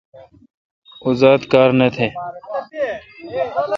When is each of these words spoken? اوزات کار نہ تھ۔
اوزات 1.03 1.41
کار 1.51 1.69
نہ 1.79 1.87
تھ۔ 1.95 2.05